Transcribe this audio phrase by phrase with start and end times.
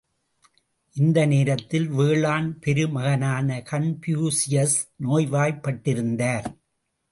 [0.95, 4.77] இந்த நேரத்தில் வேளாண் பெருமகனான கன்பூசியஸ்
[5.03, 6.49] நோய்வாய்ப்பட்டிருந்தார்.